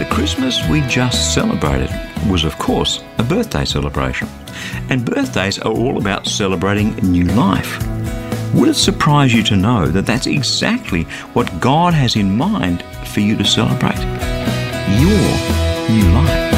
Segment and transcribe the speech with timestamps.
[0.00, 1.90] The Christmas we just celebrated
[2.26, 4.28] was, of course, a birthday celebration.
[4.88, 7.78] And birthdays are all about celebrating new life.
[8.54, 11.02] Would it surprise you to know that that's exactly
[11.34, 13.98] what God has in mind for you to celebrate?
[14.96, 15.20] Your
[15.90, 16.50] new life.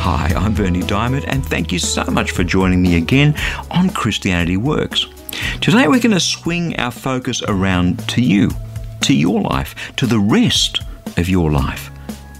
[0.00, 3.34] Hi, I'm Bernie Diamond, and thank you so much for joining me again
[3.70, 5.06] on Christianity Works.
[5.60, 8.50] Today we're going to swing our focus around to you,
[9.00, 10.80] to your life, to the rest
[11.16, 11.90] of your life.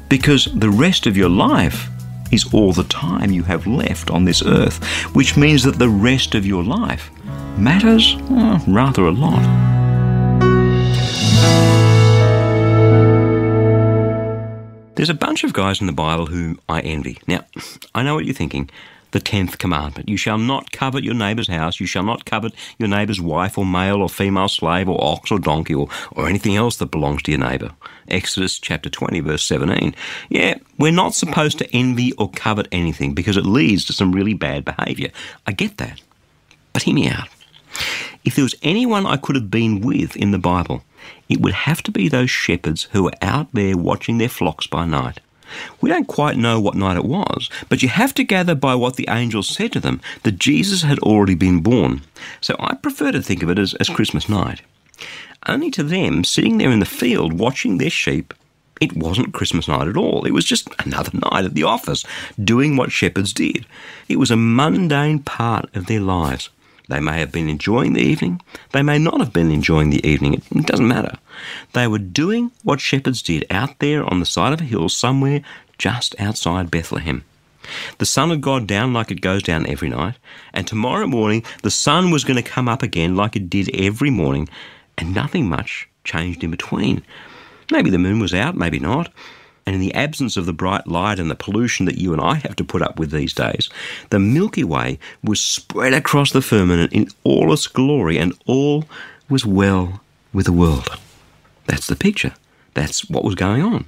[0.08, 1.88] Because the rest of your life
[2.30, 4.82] is all the time you have left on this earth,
[5.14, 7.10] which means that the rest of your life
[7.58, 9.42] matters well, rather a lot.
[14.94, 17.18] There's a bunch of guys in the Bible whom I envy.
[17.26, 17.44] Now,
[17.94, 18.68] I know what you're thinking
[19.10, 20.08] the tenth commandment.
[20.08, 21.80] You shall not covet your neighbour's house.
[21.80, 25.38] You shall not covet your neighbour's wife or male or female slave or ox or
[25.38, 27.72] donkey or, or anything else that belongs to your neighbour.
[28.08, 29.94] Exodus chapter 20 verse 17.
[30.28, 34.34] Yeah, we're not supposed to envy or covet anything because it leads to some really
[34.34, 35.10] bad behaviour.
[35.46, 36.00] I get that.
[36.72, 37.28] But hear me out.
[38.24, 40.82] If there was anyone I could have been with in the Bible,
[41.28, 44.84] it would have to be those shepherds who were out there watching their flocks by
[44.84, 45.20] night.
[45.80, 48.96] We don't quite know what night it was, but you have to gather by what
[48.96, 52.02] the angels said to them that Jesus had already been born.
[52.40, 54.62] So I prefer to think of it as, as Christmas night.
[55.46, 58.34] Only to them, sitting there in the field watching their sheep,
[58.80, 60.24] it wasn't Christmas night at all.
[60.24, 62.04] It was just another night at the office,
[62.42, 63.66] doing what shepherds did.
[64.08, 66.50] It was a mundane part of their lives.
[66.88, 68.40] They may have been enjoying the evening,
[68.72, 71.18] they may not have been enjoying the evening, it doesn't matter.
[71.74, 75.42] They were doing what shepherds did out there on the side of a hill somewhere
[75.76, 77.24] just outside Bethlehem.
[77.98, 80.14] The sun had gone down like it goes down every night,
[80.54, 84.10] and tomorrow morning the sun was going to come up again like it did every
[84.10, 84.48] morning,
[84.96, 87.02] and nothing much changed in between.
[87.70, 89.12] Maybe the moon was out, maybe not.
[89.68, 92.36] And in the absence of the bright light and the pollution that you and I
[92.36, 93.68] have to put up with these days,
[94.08, 98.86] the Milky Way was spread across the firmament in all its glory, and all
[99.28, 100.00] was well
[100.32, 100.88] with the world.
[101.66, 102.32] That's the picture.
[102.72, 103.84] That's what was going on.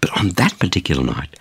[0.00, 1.34] But on that particular night,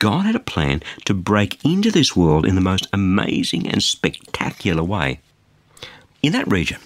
[0.00, 4.82] God had a plan to break into this world in the most amazing and spectacular
[4.82, 5.20] way.
[6.20, 6.80] In that region,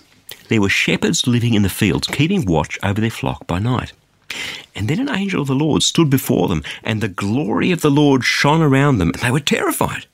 [0.51, 3.95] there were shepherds living in the fields, keeping watch over their flock by night.
[4.75, 7.91] And then an angel of the Lord stood before them, and the glory of the
[7.91, 10.07] Lord shone around them, and they were terrified.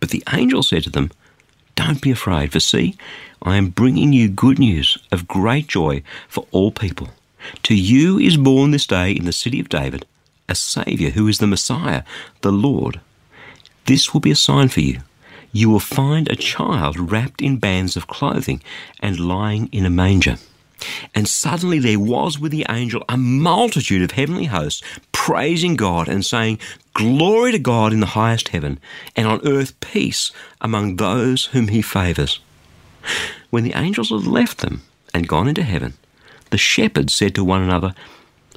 [0.00, 1.10] But the angel said to them,
[1.74, 2.96] Don't be afraid, for see,
[3.42, 7.10] I am bringing you good news of great joy for all people.
[7.64, 10.06] To you is born this day in the city of David
[10.48, 12.02] a Saviour who is the Messiah,
[12.42, 13.00] the Lord.
[13.86, 15.00] This will be a sign for you.
[15.52, 18.62] You will find a child wrapped in bands of clothing
[19.00, 20.36] and lying in a manger.
[21.14, 26.24] And suddenly there was with the angel a multitude of heavenly hosts praising God and
[26.24, 26.58] saying,
[26.92, 28.78] Glory to God in the highest heaven,
[29.16, 30.30] and on earth peace
[30.60, 32.40] among those whom he favours.
[33.50, 35.94] When the angels had left them and gone into heaven,
[36.50, 37.94] the shepherds said to one another,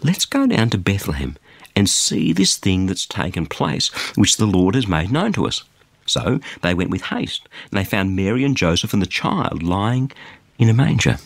[0.03, 1.37] Let's go down to Bethlehem
[1.75, 5.63] and see this thing that's taken place, which the Lord has made known to us.
[6.05, 10.11] So they went with haste, and they found Mary and Joseph and the child lying
[10.57, 11.17] in a manger.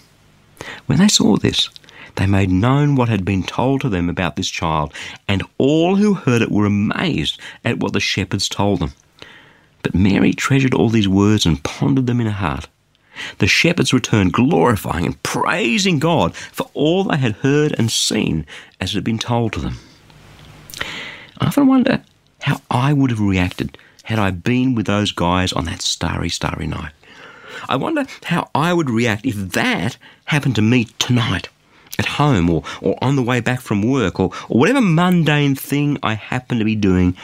[0.86, 1.70] When they saw this,
[2.16, 4.94] they made known what had been told to them about this child,
[5.28, 8.94] and all who heard it were amazed at what the shepherds told them.
[9.84, 12.68] But Mary treasured all these words and pondered them in her heart.
[13.38, 18.46] The shepherds returned, glorifying and praising God for all they had heard and seen
[18.80, 19.80] as it had been told to them.
[21.40, 22.03] I often wonder
[22.41, 26.68] how I would have reacted had I been with those guys on that starry, starry
[26.68, 26.91] night.
[27.69, 31.49] I wonder how I would react if that happened to me tonight
[31.99, 35.97] at home or, or on the way back from work or, or whatever mundane thing
[36.02, 37.16] I happen to be doing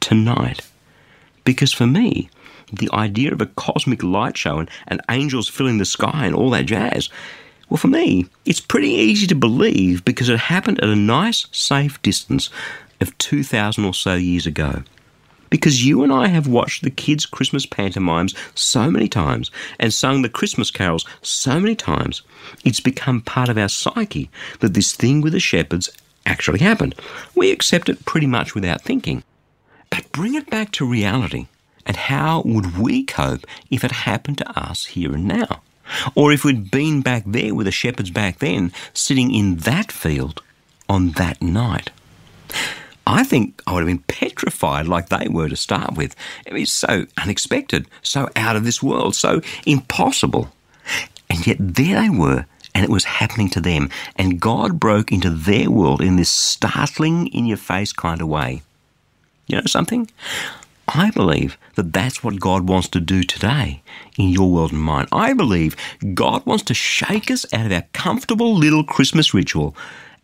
[0.00, 0.66] tonight.
[1.44, 2.30] Because for me,
[2.72, 6.50] the idea of a cosmic light show and, and angels filling the sky and all
[6.50, 7.08] that jazz,
[7.68, 12.00] well, for me, it's pretty easy to believe because it happened at a nice, safe
[12.02, 12.50] distance
[13.00, 14.82] of 2,000 or so years ago.
[15.54, 20.22] Because you and I have watched the kids' Christmas pantomimes so many times and sung
[20.22, 22.22] the Christmas carols so many times,
[22.64, 25.90] it's become part of our psyche that this thing with the shepherds
[26.26, 26.96] actually happened.
[27.36, 29.22] We accept it pretty much without thinking.
[29.90, 31.46] But bring it back to reality.
[31.86, 35.62] And how would we cope if it happened to us here and now?
[36.16, 40.42] Or if we'd been back there with the shepherds back then, sitting in that field
[40.88, 41.90] on that night?
[43.06, 46.16] I think I would have been petrified like they were to start with.
[46.46, 50.50] It was so unexpected, so out of this world, so impossible.
[51.28, 53.90] And yet there they were, and it was happening to them.
[54.16, 58.62] And God broke into their world in this startling, in your face kind of way.
[59.46, 60.10] You know something?
[60.88, 63.82] I believe that that's what God wants to do today
[64.18, 65.06] in your world and mine.
[65.12, 65.76] I believe
[66.12, 69.74] God wants to shake us out of our comfortable little Christmas ritual,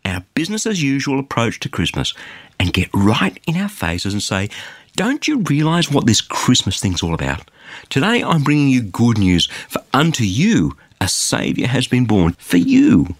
[0.05, 2.13] our business as usual approach to Christmas,
[2.61, 4.47] and get right in our faces and say,
[4.95, 7.49] Don't you realize what this Christmas thing's all about?
[7.89, 12.57] Today I'm bringing you good news, for unto you a Saviour has been born, for
[12.57, 13.15] you.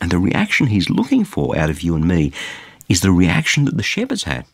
[0.00, 2.32] And the reaction He's looking for out of you and me
[2.88, 4.46] is the reaction that the shepherds had.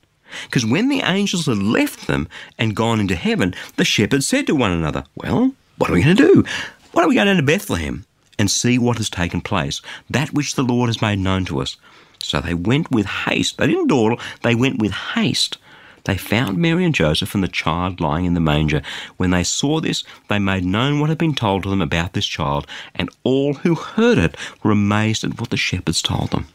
[0.47, 2.29] Because when the angels had left them
[2.59, 6.17] and gone into heaven, the shepherds said to one another, Well, what are we going
[6.17, 6.45] to do?
[6.91, 8.05] Why don't we go down to Bethlehem
[8.37, 9.81] and see what has taken place,
[10.11, 11.77] that which the Lord has made known to us?
[12.19, 13.59] So they went with haste.
[13.59, 15.59] They didn't dawdle, they went with haste.
[16.07, 18.81] They found Mary and Joseph and the child lying in the manger.
[19.17, 22.27] When they saw this, they made known what had been told to them about this
[22.27, 22.65] child,
[22.95, 26.47] and all who heard it were amazed at what the shepherds told them.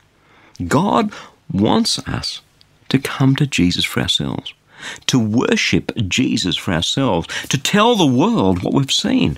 [0.68, 1.12] God
[1.52, 2.42] wants us
[2.88, 4.54] to come to Jesus for ourselves,
[5.08, 9.38] to worship Jesus for ourselves, to tell the world what we've seen.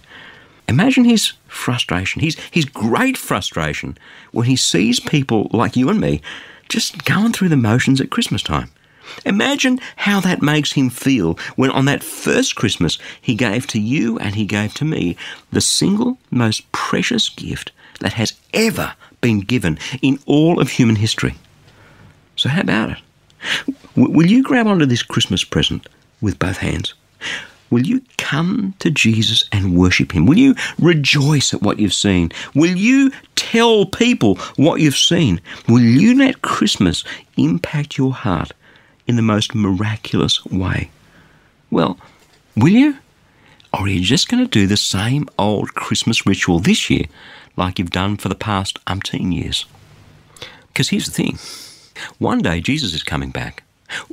[0.67, 3.97] Imagine his frustration, his, his great frustration,
[4.31, 6.21] when he sees people like you and me
[6.69, 8.71] just going through the motions at Christmas time.
[9.25, 14.17] Imagine how that makes him feel when on that first Christmas he gave to you
[14.19, 15.17] and he gave to me
[15.51, 21.35] the single most precious gift that has ever been given in all of human history.
[22.35, 23.75] So, how about it?
[23.95, 25.87] Will you grab onto this Christmas present
[26.21, 26.93] with both hands?
[27.73, 30.27] Will you come to Jesus and worship Him?
[30.27, 32.31] Will you rejoice at what you've seen?
[32.53, 35.41] Will you tell people what you've seen?
[35.67, 37.03] Will you let Christmas
[37.35, 38.51] impact your heart
[39.07, 40.91] in the most miraculous way?
[41.71, 41.97] Well,
[42.55, 42.99] will you?
[43.73, 47.05] Or are you just going to do the same old Christmas ritual this year
[47.57, 49.65] like you've done for the past umpteen years?
[50.67, 51.39] Because here's the thing
[52.19, 53.63] one day Jesus is coming back.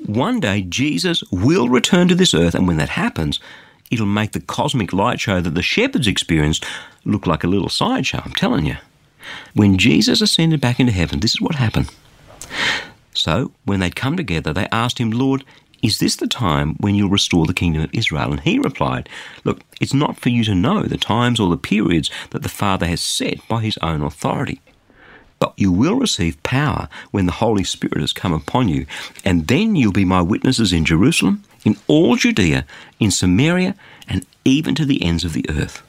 [0.07, 3.41] One day Jesus will return to this earth, and when that happens,
[3.91, 6.65] it'll make the cosmic light show that the shepherds experienced
[7.05, 8.77] look like a little sideshow, I'm telling you.
[9.55, 11.91] When Jesus ascended back into heaven, this is what happened.
[13.13, 15.45] So, when they'd come together, they asked him, Lord,
[15.83, 18.33] is this the time when you'll restore the kingdom of Israel?
[18.33, 19.09] And he replied,
[19.45, 22.87] Look, it's not for you to know the times or the periods that the Father
[22.87, 24.61] has set by his own authority.
[25.41, 28.87] But you will receive power when the Holy Spirit has come upon you,
[29.25, 32.65] and then you'll be my witnesses in Jerusalem, in all Judea,
[33.01, 33.75] in Samaria,
[34.07, 35.83] and even to the ends of the earth.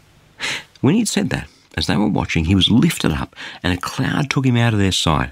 [0.79, 4.29] When he'd said that, as they were watching, he was lifted up, and a cloud
[4.29, 5.29] took him out of their sight.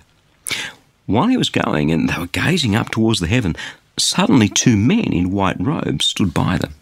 [1.06, 3.56] While he was going, and they were gazing up towards the heaven,
[3.98, 6.76] suddenly two men in white robes stood by them.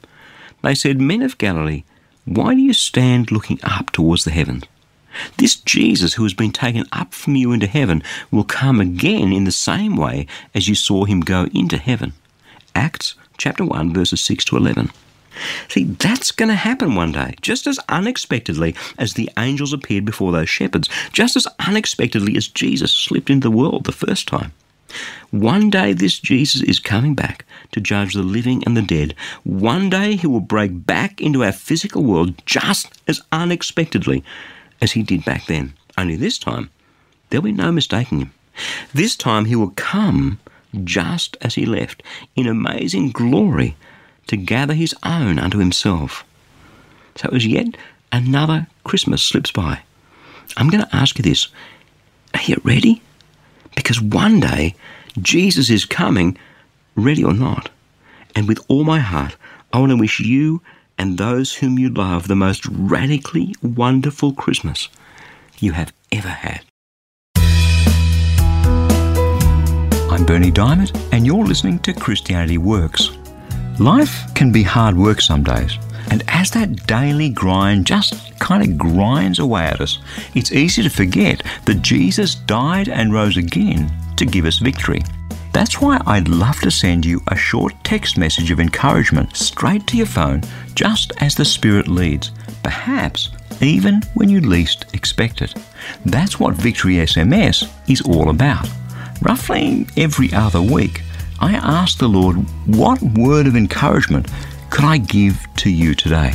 [0.64, 1.84] They said, Men of Galilee,
[2.26, 4.66] why do you stand looking up towards the heavens?
[5.38, 9.44] This Jesus who has been taken up from you into heaven will come again in
[9.44, 12.14] the same way as you saw him go into heaven.
[12.76, 14.92] Acts chapter 1 verses 6 to 11.
[15.70, 20.32] See, that's going to happen one day, just as unexpectedly as the angels appeared before
[20.32, 24.52] those shepherds, just as unexpectedly as Jesus slipped into the world the first time.
[25.32, 29.14] One day this Jesus is coming back to judge the living and the dead.
[29.44, 34.24] One day he will break back into our physical world just as unexpectedly
[34.82, 35.74] as he did back then.
[35.98, 36.70] Only this time,
[37.30, 38.34] there'll be no mistaking him.
[38.94, 40.40] This time he will come
[40.84, 42.04] just as he left,
[42.36, 43.76] in amazing glory,
[44.28, 46.24] to gather his own unto himself.
[47.16, 47.78] So as yet
[48.12, 49.80] another Christmas slips by.
[50.56, 51.48] I'm going to ask you this
[52.34, 53.02] Are you ready?
[53.76, 54.76] Because one day
[55.22, 56.38] Jesus is coming,
[56.96, 57.70] ready or not.
[58.36, 59.36] And with all my heart,
[59.74, 60.62] I want to wish you
[60.98, 64.90] and those whom you love the most radically wonderful Christmas
[65.60, 66.62] you have ever had.
[70.10, 73.12] I'm Bernie Diamond, and you're listening to Christianity Works.
[73.80, 75.78] Life can be hard work some days,
[76.10, 80.00] and as that daily grind just kind of grinds away at us,
[80.34, 85.04] it's easy to forget that Jesus died and rose again to give us victory.
[85.58, 89.98] That's why I'd love to send you a short text message of encouragement straight to
[89.98, 90.44] your phone,
[90.76, 92.30] just as the Spirit leads,
[92.62, 95.56] perhaps even when you least expect it.
[96.06, 98.70] That's what Victory SMS is all about.
[99.24, 101.02] Roughly every other week,
[101.40, 102.36] I ask the Lord,
[102.68, 104.28] what word of encouragement
[104.70, 106.34] could I give to you today?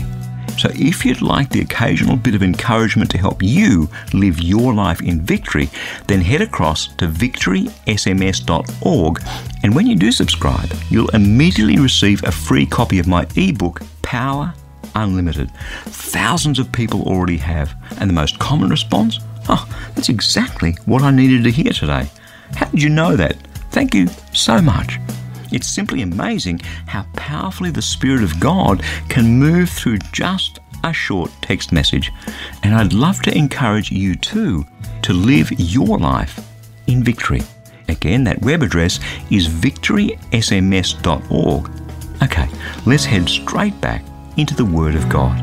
[0.58, 5.00] So, if you'd like the occasional bit of encouragement to help you live your life
[5.00, 5.70] in victory,
[6.06, 9.22] then head across to victorysms.org.
[9.62, 14.52] And when you do subscribe, you'll immediately receive a free copy of my ebook, Power
[14.94, 15.50] Unlimited.
[15.84, 17.74] Thousands of people already have.
[17.98, 19.20] And the most common response?
[19.48, 22.08] Oh, that's exactly what I needed to hear today.
[22.54, 23.36] How did you know that?
[23.70, 24.98] Thank you so much.
[25.52, 31.30] It's simply amazing how powerfully the Spirit of God can move through just a short
[31.42, 32.12] text message.
[32.62, 34.64] And I'd love to encourage you too
[35.02, 36.40] to live your life
[36.86, 37.42] in victory.
[37.88, 41.70] Again, that web address is victorysms.org.
[42.22, 42.48] Okay,
[42.86, 44.04] let's head straight back
[44.36, 45.36] into the Word of God.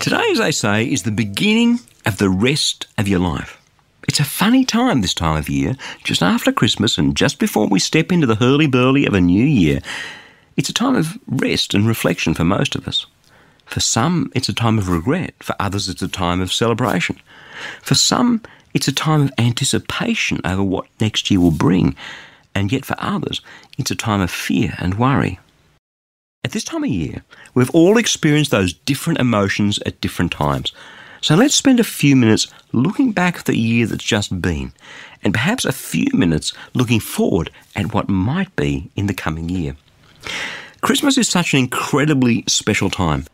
[0.00, 3.59] Today, as I say, is the beginning of the rest of your life.
[4.10, 7.78] It's a funny time this time of year, just after Christmas and just before we
[7.78, 9.78] step into the hurly-burly of a new year.
[10.56, 13.06] It's a time of rest and reflection for most of us.
[13.66, 15.34] For some, it's a time of regret.
[15.38, 17.20] For others, it's a time of celebration.
[17.82, 18.42] For some,
[18.74, 21.94] it's a time of anticipation over what next year will bring.
[22.52, 23.40] And yet for others,
[23.78, 25.38] it's a time of fear and worry.
[26.42, 27.22] At this time of year,
[27.54, 30.72] we've all experienced those different emotions at different times.
[31.22, 34.72] So let's spend a few minutes looking back at the year that's just been,
[35.22, 39.76] and perhaps a few minutes looking forward at what might be in the coming year.
[40.80, 43.26] Christmas is such an incredibly special time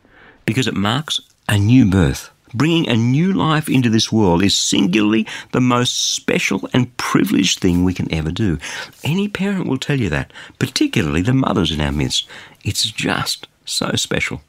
[0.47, 2.31] because it marks a new birth.
[2.55, 7.85] Bringing a new life into this world is singularly the most special and privileged thing
[7.85, 8.59] we can ever do.
[9.05, 12.27] Any parent will tell you that, particularly the mothers in our midst.
[12.65, 14.41] It's just so special.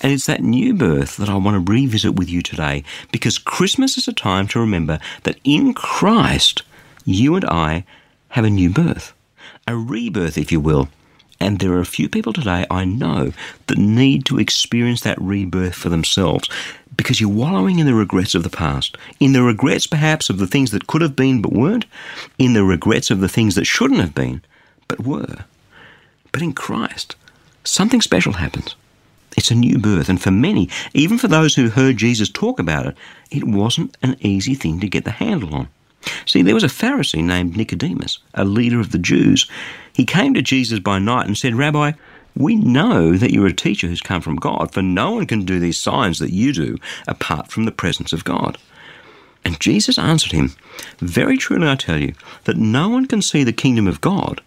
[0.00, 3.96] And it's that new birth that I want to revisit with you today because Christmas
[3.96, 6.62] is a time to remember that in Christ,
[7.04, 7.84] you and I
[8.30, 9.14] have a new birth,
[9.66, 10.88] a rebirth, if you will.
[11.40, 13.32] And there are a few people today I know
[13.66, 16.48] that need to experience that rebirth for themselves
[16.96, 20.46] because you're wallowing in the regrets of the past, in the regrets perhaps of the
[20.46, 21.86] things that could have been but weren't,
[22.38, 24.42] in the regrets of the things that shouldn't have been
[24.88, 25.44] but were.
[26.32, 27.16] But in Christ,
[27.64, 28.74] something special happens.
[29.36, 32.86] It's a new birth, and for many, even for those who heard Jesus talk about
[32.86, 32.96] it,
[33.30, 35.68] it wasn't an easy thing to get the handle on.
[36.26, 39.50] See, there was a Pharisee named Nicodemus, a leader of the Jews.
[39.92, 41.92] He came to Jesus by night and said, Rabbi,
[42.36, 45.58] we know that you're a teacher who's come from God, for no one can do
[45.58, 48.58] these signs that you do apart from the presence of God.
[49.44, 50.54] And Jesus answered him,
[50.98, 52.14] Very truly I tell you,
[52.44, 54.40] that no one can see the kingdom of God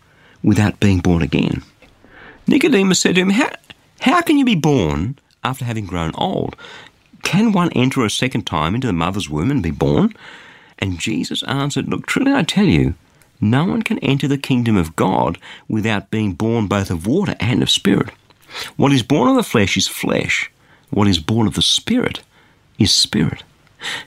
[0.44, 1.64] without being born again.
[2.48, 3.50] Nicodemus said to him, How,
[4.08, 6.56] how can you be born after having grown old?
[7.24, 10.14] Can one enter a second time into the mother's womb and be born?
[10.80, 12.96] And Jesus answered, Look, truly I tell you,
[13.42, 15.38] no one can enter the kingdom of God
[15.68, 18.10] without being born both of water and of spirit.
[18.78, 20.50] What is born of the flesh is flesh,
[20.90, 22.22] what is born of the spirit
[22.80, 23.44] is spirit.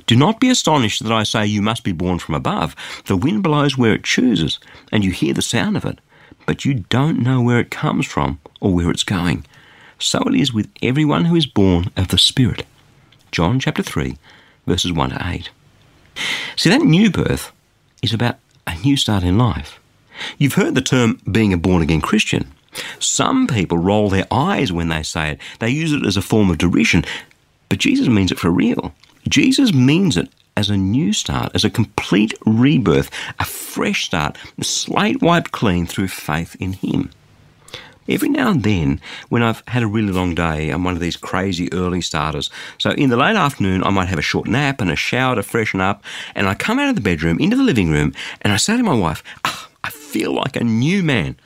[0.07, 2.75] Do not be astonished that I say you must be born from above.
[3.05, 4.59] The wind blows where it chooses,
[4.91, 5.99] and you hear the sound of it,
[6.47, 9.45] but you don't know where it comes from or where it's going
[10.01, 12.67] so it is with everyone who is born of the Spirit.
[13.31, 14.17] John chapter 3,
[14.67, 15.51] verses 1 to 8.
[16.57, 17.53] See, that new birth
[18.03, 19.79] is about a new start in life.
[20.39, 22.53] You've heard the term being a born again Christian.
[22.99, 26.51] Some people roll their eyes when they say it, they use it as a form
[26.51, 27.05] of derision,
[27.69, 28.95] but Jesus means it for real.
[29.29, 34.65] Jesus means it as a new start, as a complete rebirth, a fresh start, a
[34.65, 37.11] slate wiped clean through faith in Him.
[38.11, 41.17] Every now and then, when I've had a really long day, I'm one of these
[41.17, 42.51] crazy early starters.
[42.77, 45.45] So in the late afternoon, I might have a short nap and a shower to
[45.45, 46.03] freshen up,
[46.35, 48.13] and I come out of the bedroom into the living room,
[48.43, 51.37] and I say to my wife, oh, I feel like a new man.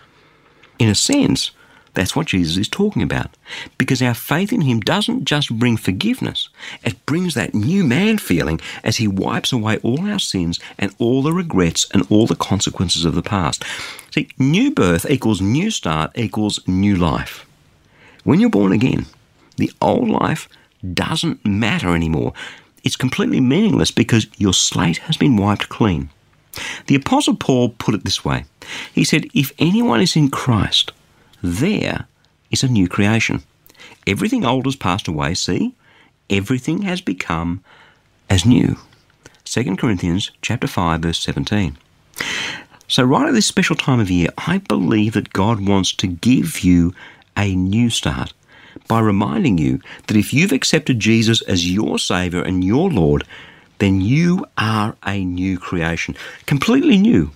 [0.78, 1.50] In a sense,
[1.94, 3.30] that's what Jesus is talking about.
[3.78, 6.48] Because our faith in Him doesn't just bring forgiveness,
[6.82, 11.22] it brings that new man feeling as He wipes away all our sins and all
[11.22, 13.64] the regrets and all the consequences of the past.
[14.10, 17.46] See, new birth equals new start equals new life.
[18.24, 19.06] When you're born again,
[19.56, 20.48] the old life
[20.92, 22.32] doesn't matter anymore.
[22.82, 26.10] It's completely meaningless because your slate has been wiped clean.
[26.86, 28.44] The Apostle Paul put it this way
[28.92, 30.92] He said, If anyone is in Christ,
[31.44, 32.06] there
[32.50, 33.42] is a new creation.
[34.06, 35.74] Everything old has passed away, see?
[36.30, 37.62] Everything has become
[38.30, 38.78] as new.
[39.44, 41.76] 2 Corinthians chapter 5 verse 17.
[42.88, 46.60] So right at this special time of year, I believe that God wants to give
[46.60, 46.94] you
[47.36, 48.32] a new start
[48.88, 53.24] by reminding you that if you've accepted Jesus as your savior and your Lord,
[53.80, 57.32] then you are a new creation, completely new.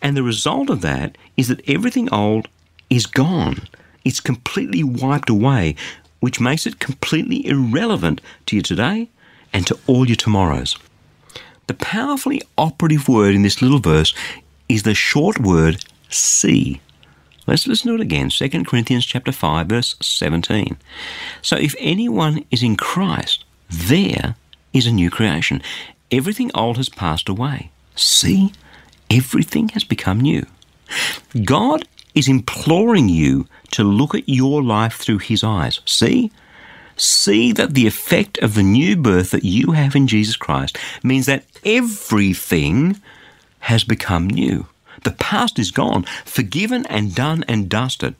[0.00, 2.48] And the result of that is that everything old
[2.92, 3.62] is gone.
[4.04, 5.76] It's completely wiped away,
[6.20, 9.08] which makes it completely irrelevant to you today
[9.52, 10.76] and to all your tomorrows.
[11.68, 14.14] The powerfully operative word in this little verse
[14.68, 16.80] is the short word see.
[17.46, 18.28] Let's listen to it again.
[18.28, 20.76] 2 Corinthians chapter 5 verse 17.
[21.40, 24.36] So if anyone is in Christ, there
[24.72, 25.62] is a new creation.
[26.10, 27.70] Everything old has passed away.
[27.96, 28.52] See,
[29.10, 30.46] everything has become new.
[31.44, 35.80] God is imploring you to look at your life through his eyes.
[35.84, 36.30] See?
[36.96, 41.26] See that the effect of the new birth that you have in Jesus Christ means
[41.26, 43.00] that everything
[43.60, 44.66] has become new.
[45.04, 48.14] The past is gone, forgiven and done and dusted.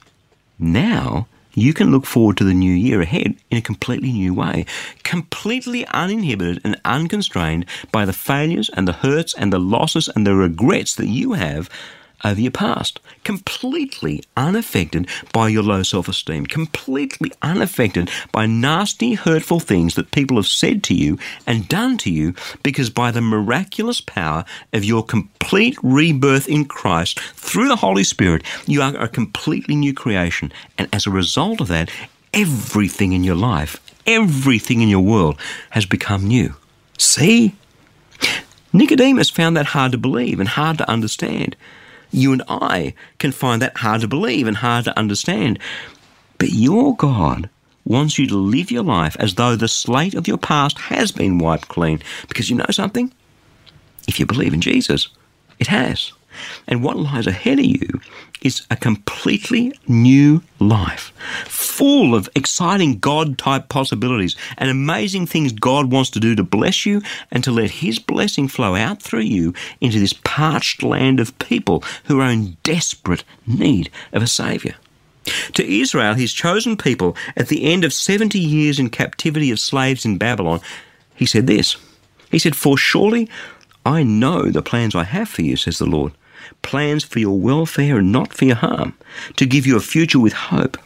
[0.58, 4.64] Now you can look forward to the new year ahead in a completely new way,
[5.02, 10.34] completely uninhibited and unconstrained by the failures and the hurts and the losses and the
[10.34, 11.68] regrets that you have
[12.24, 19.60] over your past, completely unaffected by your low self esteem, completely unaffected by nasty, hurtful
[19.60, 24.00] things that people have said to you and done to you, because by the miraculous
[24.00, 29.74] power of your complete rebirth in Christ through the Holy Spirit, you are a completely
[29.74, 30.52] new creation.
[30.78, 31.90] And as a result of that,
[32.32, 33.76] everything in your life,
[34.06, 35.38] everything in your world
[35.70, 36.54] has become new.
[36.98, 37.54] See?
[38.72, 41.56] Nicodemus found that hard to believe and hard to understand
[42.12, 45.58] you and I can find that hard to believe and hard to understand.
[46.38, 47.48] But your God
[47.84, 51.38] wants you to live your life as though the slate of your past has been
[51.38, 52.00] wiped clean.
[52.28, 53.12] Because you know something?
[54.06, 55.08] If you believe in Jesus,
[55.58, 56.12] it has.
[56.66, 58.00] And what lies ahead of you
[58.42, 61.12] is a completely new life,
[61.46, 66.84] full of exciting God type possibilities and amazing things God wants to do to bless
[66.84, 71.38] you and to let His blessing flow out through you into this parched land of
[71.38, 74.74] people who are in desperate need of a Saviour.
[75.54, 80.04] To Israel, his chosen people, at the end of 70 years in captivity of slaves
[80.04, 80.60] in Babylon,
[81.14, 81.76] he said this
[82.30, 83.28] He said, For surely
[83.86, 86.12] I know the plans I have for you, says the Lord
[86.62, 88.94] plans for your welfare and not for your harm,
[89.36, 90.76] to give you a future with hope.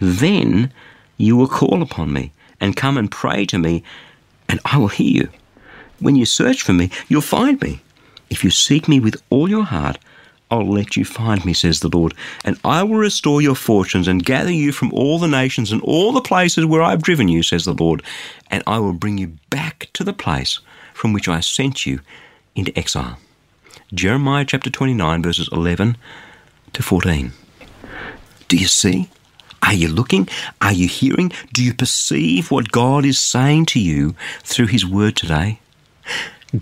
[0.00, 0.72] Then
[1.16, 3.82] you will call upon me and come and pray to me,
[4.48, 5.28] and I will hear you.
[6.00, 7.80] When you search for me, you'll find me.
[8.30, 9.98] If you seek me with all your heart,
[10.50, 14.24] I'll let you find me, says the Lord, and I will restore your fortunes and
[14.24, 17.64] gather you from all the nations and all the places where I've driven you, says
[17.64, 18.02] the Lord,
[18.50, 20.60] and I will bring you back to the place
[20.92, 22.00] from which I sent you
[22.54, 23.18] into exile.
[23.92, 25.96] Jeremiah chapter 29, verses 11
[26.72, 27.32] to 14.
[28.48, 29.10] Do you see?
[29.62, 30.28] Are you looking?
[30.60, 31.32] Are you hearing?
[31.52, 35.60] Do you perceive what God is saying to you through His Word today?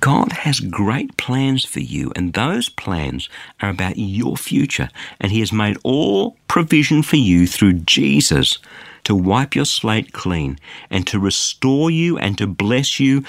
[0.00, 3.28] God has great plans for you, and those plans
[3.60, 4.88] are about your future.
[5.20, 8.58] And He has made all provision for you through Jesus
[9.04, 10.58] to wipe your slate clean
[10.90, 13.24] and to restore you and to bless you.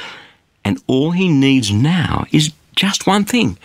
[0.65, 3.57] And all He needs now is just one thing.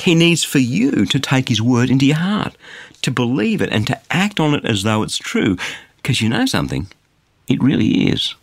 [0.00, 2.56] He needs for you to take His word into your heart,
[3.02, 5.56] to believe it, and to act on it as though it's true.
[5.96, 6.88] Because you know something?
[7.48, 8.34] It really is.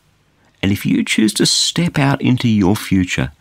[0.63, 3.31] And if you choose to step out into your future,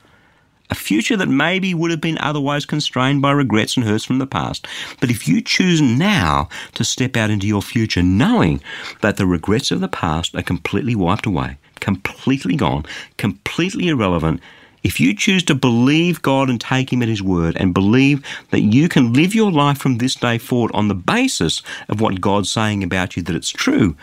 [0.70, 4.26] a future that maybe would have been otherwise constrained by regrets and hurts from the
[4.26, 4.66] past.
[5.00, 8.61] But if you choose now to step out into your future knowing
[9.00, 14.40] that the regrets of the past are completely wiped away, completely gone, completely irrelevant,
[14.82, 18.60] if you choose to believe God and take Him at His word and believe that
[18.60, 22.50] you can live your life from this day forward on the basis of what God's
[22.50, 23.96] saying about you that it's true,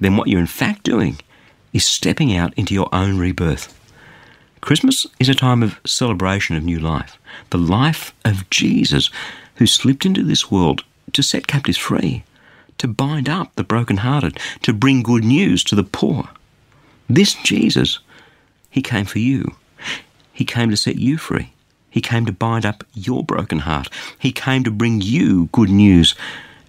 [0.00, 1.18] then what you're in fact doing
[1.72, 3.78] is stepping out into your own rebirth.
[4.60, 7.18] Christmas is a time of celebration of new life,
[7.50, 9.10] the life of Jesus
[9.56, 12.24] who slipped into this world to set captives free,
[12.78, 16.28] to bind up the brokenhearted, to bring good news to the poor.
[17.08, 17.98] This Jesus,
[18.70, 19.54] He came for you.
[20.34, 21.52] He came to set you free.
[21.88, 23.88] He came to bind up your broken heart.
[24.18, 26.16] He came to bring you good news.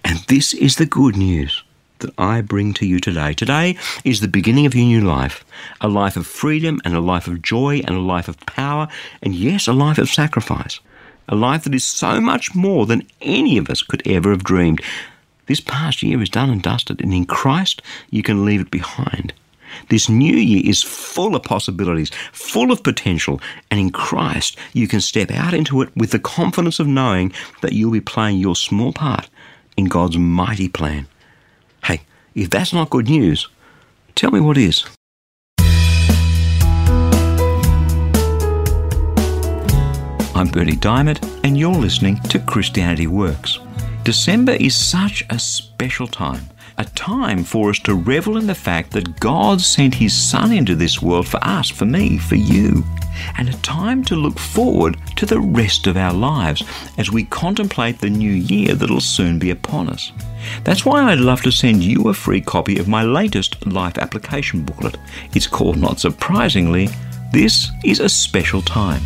[0.04, 1.64] And this is the good news
[1.98, 3.34] that I bring to you today.
[3.34, 5.44] Today is the beginning of your new life
[5.80, 8.86] a life of freedom and a life of joy and a life of power,
[9.20, 10.78] and yes, a life of sacrifice.
[11.28, 14.80] A life that is so much more than any of us could ever have dreamed.
[15.46, 19.32] This past year is done and dusted, and in Christ you can leave it behind.
[19.88, 25.00] This new year is full of possibilities, full of potential, and in Christ you can
[25.00, 28.92] step out into it with the confidence of knowing that you'll be playing your small
[28.92, 29.28] part
[29.76, 31.06] in God's mighty plan.
[31.84, 32.02] Hey,
[32.34, 33.48] if that's not good news,
[34.14, 34.84] tell me what is.
[40.36, 43.58] I'm Bernie Diamond, and you're listening to Christianity Works.
[44.04, 46.46] December is such a special time,
[46.78, 50.74] a time for us to revel in the fact that God sent His Son into
[50.74, 52.84] this world for us, for me, for you,
[53.38, 56.62] and a time to look forward to the rest of our lives
[56.98, 60.12] as we contemplate the new year that'll soon be upon us.
[60.64, 64.62] That's why I'd love to send you a free copy of my latest life application
[64.62, 64.98] booklet.
[65.34, 66.88] It's called, not surprisingly,
[67.32, 69.02] This is a Special Time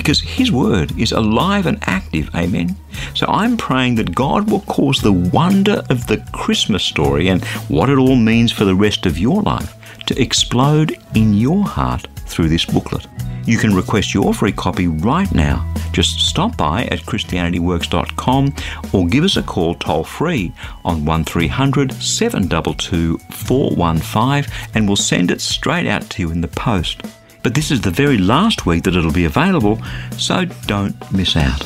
[0.00, 2.34] because His Word is alive and active.
[2.34, 2.74] Amen.
[3.14, 7.90] So I'm praying that God will cause the wonder of the Christmas story and what
[7.90, 9.74] it all means for the rest of your life
[10.06, 13.06] to explode in your heart through this booklet.
[13.44, 15.70] You can request your free copy right now.
[15.92, 18.54] Just stop by at ChristianityWorks.com
[18.94, 20.50] or give us a call toll free
[20.82, 27.02] on 1300 722 415 and we'll send it straight out to you in the post.
[27.42, 29.80] But this is the very last week that it'll be available,
[30.16, 31.60] so don't miss out.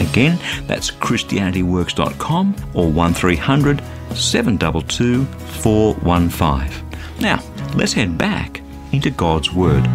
[0.00, 3.82] Again, that's ChristianityWorks.com or 1300
[4.14, 7.20] 722 415.
[7.20, 7.42] Now,
[7.74, 8.60] let's head back
[8.92, 9.86] into God's Word.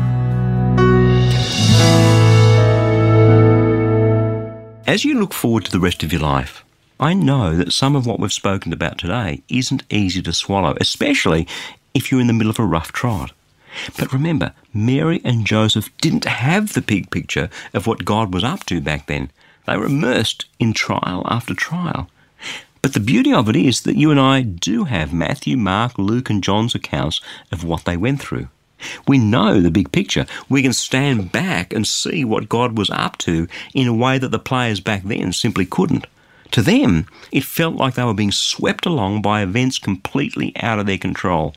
[4.87, 6.63] As you look forward to the rest of your life,
[6.99, 11.47] I know that some of what we've spoken about today isn't easy to swallow, especially
[11.93, 13.31] if you're in the middle of a rough trot.
[13.97, 18.65] But remember, Mary and Joseph didn't have the big picture of what God was up
[18.65, 19.31] to back then.
[19.65, 22.09] They were immersed in trial after trial.
[22.81, 26.29] But the beauty of it is that you and I do have Matthew, Mark, Luke,
[26.29, 27.19] and John's accounts
[27.51, 28.47] of what they went through.
[29.07, 30.25] We know the big picture.
[30.47, 34.31] We can stand back and see what God was up to in a way that
[34.31, 36.07] the players back then simply couldn't.
[36.51, 40.85] To them, it felt like they were being swept along by events completely out of
[40.85, 41.53] their control.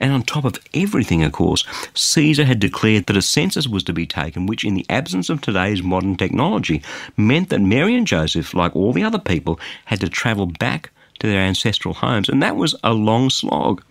[0.00, 3.92] And on top of everything, of course, Caesar had declared that a census was to
[3.92, 6.82] be taken, which, in the absence of today's modern technology,
[7.16, 11.26] meant that Mary and Joseph, like all the other people, had to travel back to
[11.26, 13.82] their ancestral homes, and that was a long slog.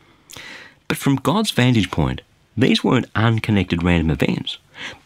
[0.88, 2.22] But from God's vantage point,
[2.56, 4.58] these weren't unconnected random events.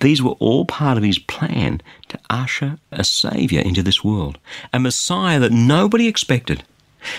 [0.01, 4.37] These were all part of his plan to usher a Saviour into this world,
[4.71, 6.63] a Messiah that nobody expected.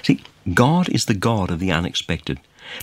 [0.02, 0.22] See,
[0.54, 2.38] God is the God of the unexpected.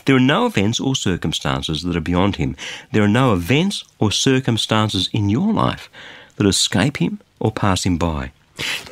[0.06, 2.56] There are no events or circumstances that are beyond him.
[2.92, 5.90] There are no events or circumstances in your life
[6.38, 8.32] that escape him or pass him by.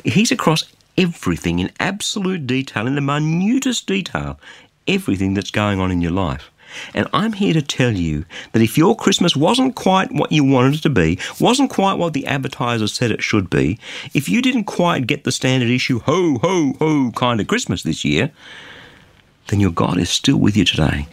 [0.04, 0.64] He's across
[0.96, 4.38] everything in absolute detail, in the minutest detail,
[4.86, 6.50] everything that's going on in your life.
[6.94, 10.74] And I'm here to tell you that if your Christmas wasn't quite what you wanted
[10.74, 13.78] it to be, wasn't quite what the advertiser said it should be,
[14.14, 18.04] if you didn't quite get the standard issue ho, ho, ho kind of Christmas this
[18.04, 18.30] year,
[19.48, 21.08] then your God is still with you today.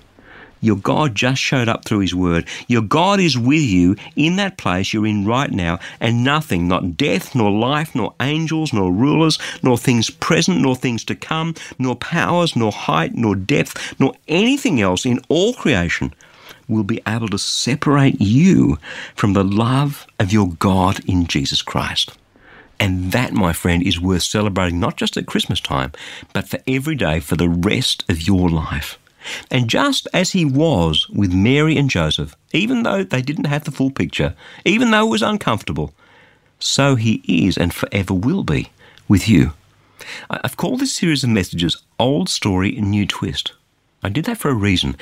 [0.62, 2.48] Your God just showed up through His Word.
[2.68, 6.98] Your God is with you in that place you're in right now, and nothing, not
[6.98, 11.96] death, nor life, nor angels, nor rulers, nor things present, nor things to come, nor
[11.96, 16.14] powers, nor height, nor depth, nor anything else in all creation
[16.68, 18.78] will be able to separate you
[19.16, 22.18] from the love of your God in Jesus Christ.
[22.80, 25.92] And that, my friend, is worth celebrating not just at Christmas time,
[26.34, 29.00] but for every day for the rest of your life.
[29.50, 33.72] And just as he was with Mary and Joseph, even though they didn't have the
[33.72, 34.36] full picture,
[34.66, 35.94] even though it was uncomfortable,
[36.60, 38.72] so he is and forever will be
[39.08, 39.54] with you.
[40.30, 43.54] I've called this series of messages Old Story, New Twist.
[44.04, 44.96] I did that for a reason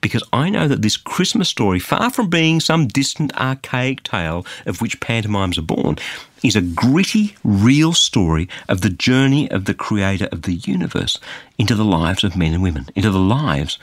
[0.00, 4.80] because I know that this Christmas story, far from being some distant archaic tale of
[4.80, 5.96] which pantomimes are born,
[6.42, 11.18] is a gritty, real story of the journey of the creator of the universe
[11.58, 13.78] into the lives of men and women, into the lives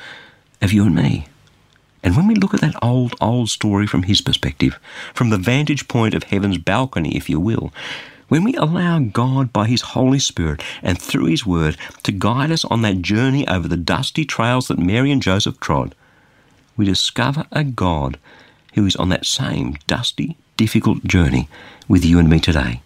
[0.61, 1.27] of you and me.
[2.03, 4.79] And when we look at that old, old story from his perspective,
[5.13, 7.73] from the vantage point of heaven's balcony, if you will,
[8.27, 12.65] when we allow God by His Holy Spirit and through His Word to guide us
[12.65, 15.93] on that journey over the dusty trails that Mary and Joseph trod,
[16.77, 18.17] we discover a God
[18.73, 21.47] who is on that same dusty, difficult journey
[21.87, 22.81] with you and me today.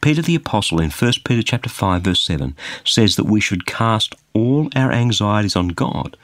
[0.00, 2.54] Peter the Apostle in 1 Peter chapter 5 verse 7
[2.84, 6.16] says that we should cast all our anxieties on God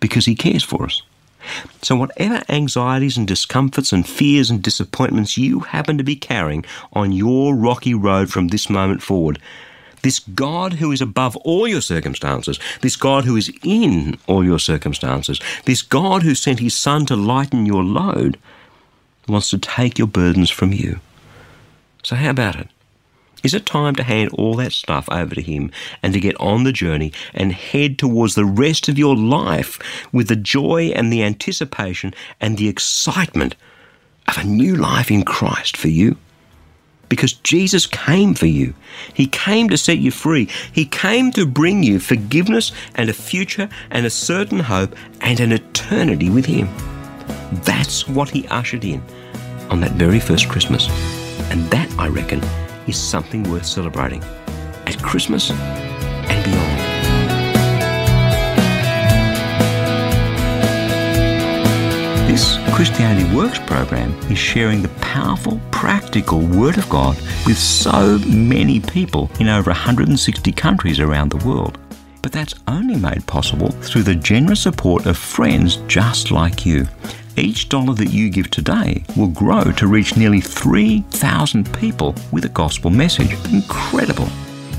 [0.00, 1.02] because he cares for us.
[1.82, 7.12] So whatever anxieties and discomforts and fears and disappointments you happen to be carrying on
[7.12, 9.38] your rocky road from this moment forward,
[10.02, 14.58] This God who is above all your circumstances, this God who is in all your
[14.58, 18.38] circumstances, this God who sent his Son to lighten your load,
[19.28, 21.00] wants to take your burdens from you.
[22.02, 22.68] So, how about it?
[23.42, 25.70] Is it time to hand all that stuff over to Him
[26.02, 29.78] and to get on the journey and head towards the rest of your life
[30.12, 33.56] with the joy and the anticipation and the excitement
[34.28, 36.16] of a new life in Christ for you?
[37.10, 38.72] Because Jesus came for you.
[39.12, 40.48] He came to set you free.
[40.72, 45.52] He came to bring you forgiveness and a future and a certain hope and an
[45.52, 46.68] eternity with Him.
[47.64, 49.02] That's what He ushered in
[49.68, 50.88] on that very first Christmas.
[51.50, 52.40] And that, I reckon,
[52.86, 54.22] is something worth celebrating
[54.86, 55.50] at Christmas
[62.72, 69.30] Christianity Works program is sharing the powerful, practical Word of God with so many people
[69.38, 71.78] in over 160 countries around the world.
[72.22, 76.86] But that's only made possible through the generous support of friends just like you.
[77.36, 82.50] Each dollar that you give today will grow to reach nearly 3,000 people with a
[82.50, 83.32] gospel message.
[83.52, 84.28] Incredible!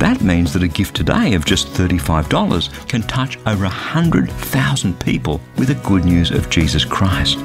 [0.02, 5.68] That means that a gift today of just $35 can touch over 100,000 people with
[5.68, 7.38] the good news of Jesus Christ.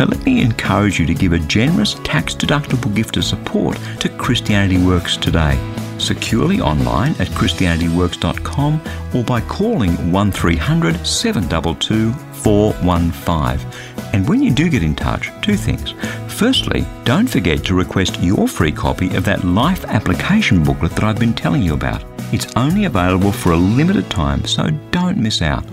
[0.00, 4.08] So let me encourage you to give a generous tax deductible gift of support to
[4.08, 5.60] Christianity Works today.
[5.98, 8.80] Securely online at ChristianityWorks.com
[9.14, 13.70] or by calling 1300 722 415.
[14.14, 15.90] And when you do get in touch, two things.
[16.32, 21.20] Firstly, don't forget to request your free copy of that life application booklet that I've
[21.20, 22.02] been telling you about.
[22.32, 25.66] It's only available for a limited time, so don't miss out.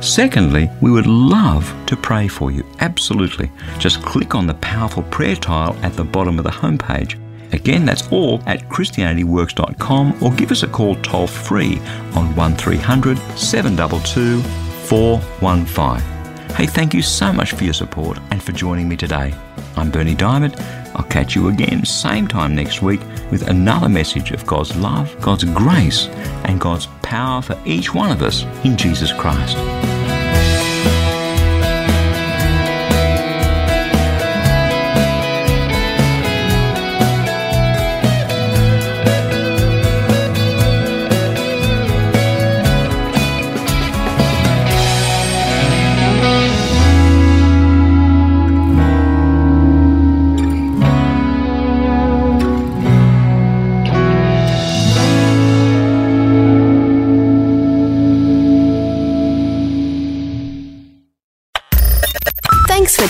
[0.00, 2.64] Secondly, we would love to pray for you.
[2.80, 3.50] Absolutely.
[3.78, 7.18] Just click on the powerful prayer tile at the bottom of the homepage.
[7.52, 11.78] Again, that's all at ChristianityWorks.com or give us a call toll free
[12.14, 14.40] on 1300 722
[14.86, 16.20] 415.
[16.54, 19.34] Hey, thank you so much for your support and for joining me today.
[19.76, 20.56] I'm Bernie Diamond.
[20.94, 25.44] I'll catch you again same time next week with another message of God's love, God's
[25.44, 26.06] grace,
[26.44, 29.56] and God's power for each one of us in Jesus Christ.